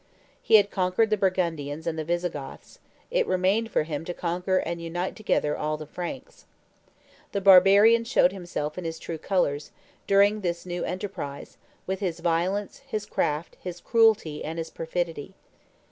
[0.41, 2.79] He had conquered the Burgundians and the Visigoths;
[3.11, 6.47] it remained for him to conquer and unite together all the Franks.
[7.33, 9.69] The barbarian showed himself in his true colors,
[10.07, 15.35] during this new enterprise, with his violence, his craft, his cruelty, and his perfidy.